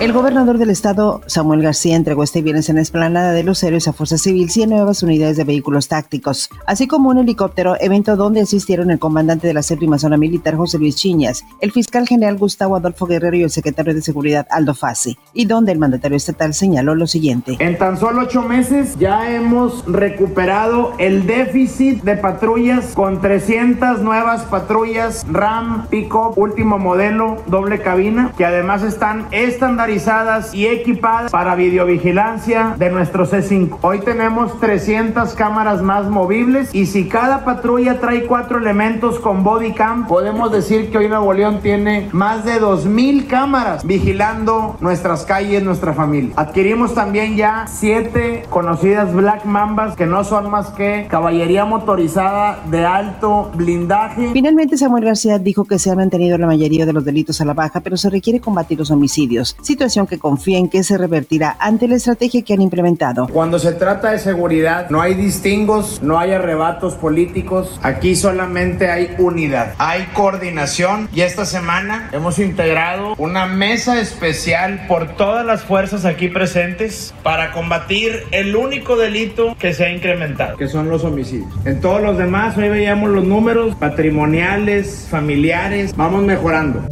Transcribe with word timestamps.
El 0.00 0.12
gobernador 0.12 0.58
del 0.58 0.70
estado, 0.70 1.22
Samuel 1.26 1.62
García, 1.62 1.94
entregó 1.94 2.24
este 2.24 2.42
viernes 2.42 2.68
en 2.68 2.76
la 2.76 2.82
esplanada 2.82 3.32
de 3.32 3.44
los 3.44 3.62
héroes 3.62 3.86
a 3.86 3.92
Fuerza 3.92 4.18
Civil 4.18 4.50
100 4.50 4.70
nuevas 4.70 5.02
unidades 5.02 5.36
de 5.36 5.44
vehículos 5.44 5.88
tácticos, 5.88 6.50
así 6.66 6.88
como 6.88 7.10
un 7.10 7.18
helicóptero, 7.18 7.76
evento 7.80 8.16
donde 8.16 8.40
asistieron 8.40 8.90
el 8.90 8.98
comandante 8.98 9.46
de 9.46 9.54
la 9.54 9.62
séptima 9.62 9.98
zona 9.98 10.16
militar, 10.16 10.56
José 10.56 10.78
Luis 10.78 10.96
Chiñas, 10.96 11.44
el 11.60 11.70
fiscal 11.70 12.08
general 12.08 12.36
Gustavo 12.36 12.76
Adolfo 12.76 13.06
Guerrero 13.06 13.36
y 13.36 13.44
el 13.44 13.50
secretario 13.50 13.94
de 13.94 14.02
Seguridad, 14.02 14.46
Aldo 14.50 14.74
Fassi, 14.74 15.16
y 15.32 15.46
donde 15.46 15.72
el 15.72 15.78
mandatario 15.78 16.16
estatal 16.16 16.54
señaló 16.54 16.96
lo 16.96 17.06
siguiente. 17.06 17.56
En 17.60 17.78
tan 17.78 17.96
solo 17.96 18.22
ocho 18.22 18.42
meses 18.42 18.98
ya 18.98 19.30
hemos 19.30 19.86
recuperado 19.86 20.92
el 20.98 21.24
déficit 21.26 22.02
de 22.02 22.16
patrullas 22.16 22.92
con 22.94 23.20
300 23.20 24.00
nuevas 24.00 24.42
patrullas 24.42 25.24
RAM, 25.30 25.86
Pico, 25.88 26.34
último 26.36 26.78
modelo, 26.78 27.42
doble 27.46 27.80
cabina, 27.80 28.32
que 28.36 28.44
además 28.44 28.82
están 28.82 29.28
estandarizadas 29.30 29.83
y 29.84 30.66
equipadas 30.66 31.30
para 31.30 31.54
videovigilancia 31.54 32.74
de 32.78 32.88
nuestro 32.88 33.26
C5. 33.26 33.80
Hoy 33.82 34.00
tenemos 34.00 34.58
300 34.58 35.34
cámaras 35.34 35.82
más 35.82 36.08
movibles 36.08 36.74
y 36.74 36.86
si 36.86 37.06
cada 37.06 37.44
patrulla 37.44 38.00
trae 38.00 38.24
cuatro 38.24 38.56
elementos 38.56 39.18
con 39.18 39.44
body 39.44 39.72
cam, 39.72 40.06
podemos 40.06 40.50
decir 40.50 40.90
que 40.90 40.96
hoy 40.96 41.08
Nuevo 41.08 41.34
León 41.34 41.60
tiene 41.60 42.08
más 42.12 42.46
de 42.46 42.62
2.000 42.62 43.26
cámaras 43.26 43.84
vigilando 43.84 44.78
nuestras 44.80 45.26
calles, 45.26 45.62
nuestra 45.62 45.92
familia. 45.92 46.32
Adquirimos 46.36 46.94
también 46.94 47.36
ya 47.36 47.66
siete 47.68 48.44
conocidas 48.48 49.12
Black 49.12 49.44
Mambas 49.44 49.96
que 49.96 50.06
no 50.06 50.24
son 50.24 50.50
más 50.50 50.70
que 50.70 51.06
caballería 51.10 51.66
motorizada 51.66 52.62
de 52.70 52.86
alto 52.86 53.50
blindaje. 53.54 54.30
Finalmente 54.32 54.78
Samuel 54.78 55.04
García 55.04 55.38
dijo 55.38 55.66
que 55.66 55.78
se 55.78 55.90
han 55.90 55.98
mantenido 55.98 56.38
la 56.38 56.46
mayoría 56.46 56.86
de 56.86 56.94
los 56.94 57.04
delitos 57.04 57.42
a 57.42 57.44
la 57.44 57.52
baja, 57.52 57.80
pero 57.80 57.98
se 57.98 58.08
requiere 58.08 58.40
combatir 58.40 58.78
los 58.78 58.90
homicidios 58.90 59.54
situación 59.74 60.06
que 60.06 60.20
confía 60.20 60.58
en 60.58 60.68
que 60.68 60.84
se 60.84 60.96
revertirá 60.96 61.56
ante 61.58 61.88
la 61.88 61.96
estrategia 61.96 62.42
que 62.42 62.54
han 62.54 62.62
implementado. 62.62 63.26
Cuando 63.26 63.58
se 63.58 63.72
trata 63.72 64.12
de 64.12 64.20
seguridad, 64.20 64.88
no 64.88 65.00
hay 65.00 65.14
distingos, 65.14 66.00
no 66.00 66.16
hay 66.16 66.30
arrebatos 66.30 66.94
políticos, 66.94 67.80
aquí 67.82 68.14
solamente 68.14 68.88
hay 68.88 69.16
unidad, 69.18 69.74
hay 69.78 70.04
coordinación 70.14 71.08
y 71.12 71.22
esta 71.22 71.44
semana 71.44 72.08
hemos 72.12 72.38
integrado 72.38 73.16
una 73.18 73.46
mesa 73.46 74.00
especial 74.00 74.86
por 74.86 75.16
todas 75.16 75.44
las 75.44 75.62
fuerzas 75.62 76.04
aquí 76.04 76.28
presentes 76.28 77.12
para 77.24 77.50
combatir 77.50 78.22
el 78.30 78.54
único 78.54 78.96
delito 78.96 79.56
que 79.58 79.74
se 79.74 79.86
ha 79.86 79.90
incrementado, 79.90 80.56
que 80.56 80.68
son 80.68 80.88
los 80.88 81.02
homicidios. 81.02 81.50
En 81.64 81.80
todos 81.80 82.00
los 82.00 82.16
demás, 82.16 82.56
hoy 82.56 82.68
veíamos 82.68 83.10
los 83.10 83.24
números 83.24 83.74
patrimoniales, 83.74 85.08
familiares, 85.10 85.96
vamos 85.96 86.22
mejorando. 86.22 86.86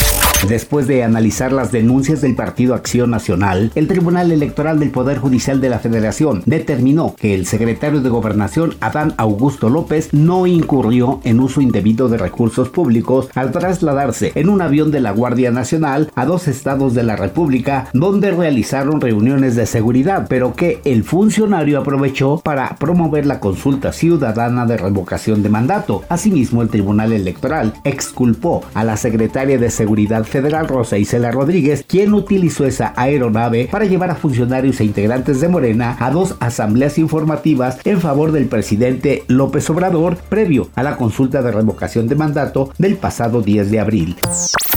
Después 0.49 0.89
de 0.89 1.05
analizar 1.05 1.53
las 1.53 1.71
denuncias 1.71 2.21
del 2.21 2.35
Partido 2.35 2.75
Acción 2.75 3.11
Nacional, 3.11 3.71
el 3.77 3.87
Tribunal 3.87 4.33
Electoral 4.33 4.81
del 4.81 4.91
Poder 4.91 5.19
Judicial 5.19 5.61
de 5.61 5.71
la 5.71 5.79
Federación 5.79 6.43
determinó 6.47 7.15
que 7.17 7.35
el 7.35 7.47
secretario 7.47 8.01
de 8.01 8.09
Gobernación, 8.09 8.75
Adán 8.81 9.15
Augusto 9.19 9.71
López, 9.71 10.13
no 10.13 10.49
incurrió 10.49 11.21
en 11.23 11.39
uso 11.39 11.61
indebido 11.61 12.09
de 12.09 12.19
recursos 12.19 12.71
públicos 12.71 13.29
al 13.37 13.53
trasladarse 13.53 14.33
en 14.35 14.49
un 14.49 14.63
avión 14.63 14.91
de 14.91 15.01
la 15.01 15.13
Guardia 15.13 15.53
Nacional 15.53 16.11
a 16.17 16.27
dos 16.27 16.49
estados 16.49 16.93
de 16.95 17.05
la 17.05 17.15
República 17.15 17.89
donde 17.93 18.33
realizaron 18.33 19.01
reuniones 19.01 19.55
de 19.55 19.67
seguridad, 19.67 20.27
pero 20.29 20.55
que 20.55 20.81
el 20.85 21.05
funcionario 21.05 21.79
aprovechó 21.79 22.41
para 22.41 22.77
promover 22.77 23.27
la 23.27 23.39
consulta 23.39 23.93
ciudadana 23.93 24.67
de 24.67 24.77
revocación 24.77 25.43
de 25.45 25.51
mandato. 25.51 26.03
Asimismo, 26.09 26.63
el 26.63 26.69
Tribunal 26.69 27.13
Electoral 27.13 27.75
exculpó 27.85 28.65
a 28.75 28.83
la 28.83 28.97
secretaria 28.97 29.57
de 29.57 29.71
Seguridad 29.71 30.27
Federal 30.33 30.67
Rosa 30.67 30.97
Isela 30.97 31.31
Rodríguez, 31.31 31.85
quien 31.87 32.15
utilizó 32.15 32.65
esa 32.65 32.95
aeronave 32.97 33.69
para 33.71 33.85
llevar 33.85 34.11
a 34.11 34.17
funcionarios 34.17 34.81
e 34.81 34.85
integrantes 34.85 35.41
de 35.41 35.49
Morena 35.49 35.97
a 36.01 36.11
dos 36.11 36.37
asambleas 36.41 36.97
informativas 36.99 37.79
en 37.85 38.01
favor 38.01 38.33
del 38.33 38.47
presidente 38.47 39.25
López 39.29 39.69
Obrador 39.69 40.17
previo 40.17 40.71
a 40.75 40.83
la 40.83 40.97
consulta 40.97 41.43
de 41.43 41.53
revocación 41.53 42.09
de 42.09 42.17
mandato 42.17 42.73
del 42.79 42.97
pasado 42.97 43.43
10 43.43 43.71
de 43.71 43.81
abril. 43.81 44.17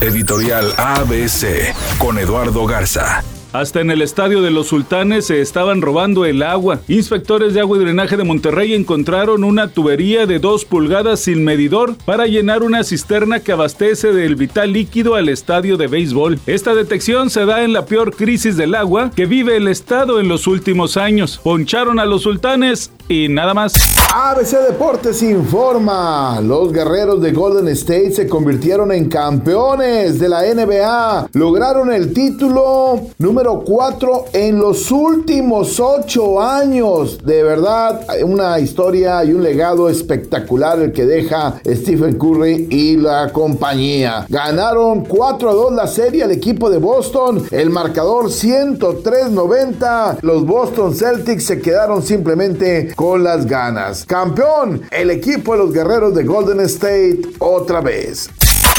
Editorial 0.01 0.73
ABC 0.77 1.73
con 1.97 2.19
Eduardo 2.19 2.65
Garza. 2.65 3.23
Hasta 3.55 3.79
en 3.79 3.89
el 3.89 4.01
estadio 4.01 4.41
de 4.41 4.51
los 4.51 4.67
sultanes 4.67 5.27
se 5.27 5.39
estaban 5.39 5.81
robando 5.81 6.25
el 6.25 6.43
agua. 6.43 6.81
Inspectores 6.89 7.53
de 7.53 7.61
agua 7.61 7.77
y 7.77 7.85
drenaje 7.85 8.17
de 8.17 8.25
Monterrey 8.25 8.73
encontraron 8.73 9.45
una 9.45 9.69
tubería 9.69 10.25
de 10.25 10.39
2 10.39 10.65
pulgadas 10.65 11.21
sin 11.21 11.41
medidor 11.45 11.95
para 12.03 12.27
llenar 12.27 12.63
una 12.63 12.83
cisterna 12.83 13.39
que 13.39 13.53
abastece 13.53 14.11
del 14.11 14.35
vital 14.35 14.73
líquido 14.73 15.15
al 15.15 15.29
estadio 15.29 15.77
de 15.77 15.87
béisbol. 15.87 16.37
Esta 16.47 16.75
detección 16.75 17.29
se 17.29 17.45
da 17.45 17.63
en 17.63 17.71
la 17.71 17.85
peor 17.85 18.13
crisis 18.13 18.57
del 18.57 18.75
agua 18.75 19.11
que 19.15 19.25
vive 19.25 19.55
el 19.55 19.69
estado 19.69 20.19
en 20.19 20.27
los 20.27 20.47
últimos 20.47 20.97
años. 20.97 21.39
Poncharon 21.41 21.97
a 21.99 22.05
los 22.05 22.23
sultanes 22.23 22.91
y 23.07 23.29
nada 23.29 23.53
más. 23.53 23.73
ABC 24.13 24.67
Deportes 24.67 25.21
informa. 25.21 26.41
Los 26.41 26.73
guerreros 26.73 27.21
de 27.21 27.31
Golden 27.31 27.69
State 27.69 28.11
se 28.11 28.27
convirtieron 28.27 28.91
en 28.91 29.07
campeones 29.07 30.19
de 30.19 30.27
la 30.27 30.41
NBA. 30.41 31.29
Lograron 31.33 31.93
el 31.93 32.13
título 32.13 33.01
número 33.17 33.44
4 33.53 34.25
en 34.33 34.57
los 34.57 34.91
últimos 34.91 35.79
8 35.79 36.41
años. 36.41 37.19
De 37.23 37.43
verdad, 37.43 38.01
una 38.23 38.59
historia 38.59 39.23
y 39.23 39.33
un 39.33 39.43
legado 39.43 39.87
espectacular 39.89 40.79
el 40.79 40.91
que 40.91 41.05
deja 41.05 41.61
Stephen 41.65 42.17
Curry 42.17 42.67
y 42.69 42.97
la 42.97 43.31
compañía. 43.31 44.25
Ganaron 44.29 45.05
4 45.05 45.49
a 45.49 45.53
2 45.53 45.73
la 45.73 45.87
serie 45.87 46.23
al 46.23 46.31
equipo 46.31 46.69
de 46.69 46.79
Boston. 46.79 47.45
El 47.51 47.69
marcador 47.69 48.25
103-90. 48.25 50.19
Los 50.21 50.45
Boston 50.45 50.95
Celtics 50.95 51.45
se 51.45 51.61
quedaron 51.61 52.01
simplemente 52.01 52.93
con 52.95 53.23
las 53.23 53.45
ganas. 53.45 54.05
Campeón, 54.05 54.81
el 54.91 55.11
equipo 55.11 55.53
de 55.53 55.59
los 55.59 55.71
guerreros 55.71 56.15
de 56.15 56.23
Golden 56.23 56.61
State 56.61 57.21
otra 57.39 57.81
vez. 57.81 58.29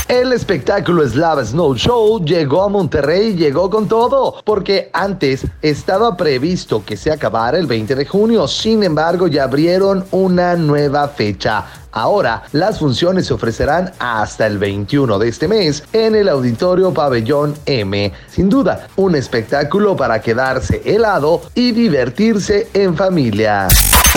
El 0.09 0.33
espectáculo 0.33 1.05
Slava 1.09 1.45
Snow 1.45 1.75
Show 1.75 2.25
llegó 2.25 2.63
a 2.63 2.69
Monterrey 2.69 3.31
y 3.31 3.35
llegó 3.35 3.69
con 3.69 3.89
todo, 3.89 4.37
porque 4.45 4.89
antes 4.93 5.45
estaba 5.63 6.17
previsto 6.17 6.85
que 6.85 6.97
se 6.97 7.11
acabara 7.11 7.59
el 7.59 7.67
20 7.67 7.97
de 7.97 8.07
junio, 8.07 8.47
sin 8.47 8.85
embargo 8.85 9.27
ya 9.27 9.43
abrieron 9.43 10.05
una 10.13 10.55
nueva 10.55 11.09
fecha. 11.09 11.65
Ahora, 11.91 12.45
las 12.53 12.79
funciones 12.79 13.27
se 13.27 13.35
ofrecerán 13.35 13.93
hasta 13.99 14.47
el 14.47 14.59
21 14.59 15.19
de 15.19 15.29
este 15.29 15.49
mes 15.49 15.83
en 15.93 16.15
el 16.15 16.29
Auditorio 16.29 16.95
Pabellón 16.95 17.55
M. 17.67 18.13
Sin 18.29 18.49
duda, 18.49 18.87
un 18.95 19.17
espectáculo 19.17 19.97
para 19.97 20.21
quedarse 20.21 20.83
helado 20.85 21.43
y 21.57 21.73
divertirse 21.73 22.69
en 22.75 22.97
familia. 22.97 23.67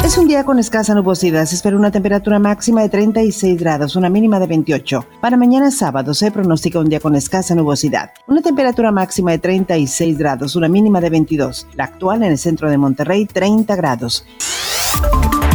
Es 0.09 0.17
un 0.17 0.27
día 0.27 0.43
con 0.43 0.57
escasa 0.57 0.95
nubosidad. 0.95 1.45
Se 1.45 1.53
espera 1.53 1.77
una 1.77 1.91
temperatura 1.91 2.39
máxima 2.39 2.81
de 2.81 2.89
36 2.89 3.59
grados, 3.59 3.95
una 3.95 4.09
mínima 4.09 4.39
de 4.39 4.47
28. 4.47 5.05
Para 5.21 5.37
mañana 5.37 5.69
sábado 5.69 6.15
se 6.15 6.31
pronostica 6.31 6.79
un 6.79 6.89
día 6.89 6.99
con 6.99 7.13
escasa 7.13 7.53
nubosidad. 7.53 8.09
Una 8.25 8.41
temperatura 8.41 8.91
máxima 8.91 9.29
de 9.29 9.37
36 9.37 10.17
grados, 10.17 10.55
una 10.55 10.67
mínima 10.67 10.99
de 10.99 11.11
22. 11.11 11.67
La 11.75 11.83
actual 11.83 12.23
en 12.23 12.31
el 12.31 12.39
centro 12.39 12.71
de 12.71 12.79
Monterrey, 12.79 13.27
30 13.27 13.75
grados. 13.75 14.25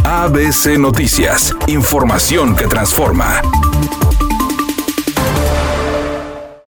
ABC 0.05 0.79
Noticias. 0.79 1.53
Información 1.67 2.55
que 2.55 2.67
transforma. 2.67 3.41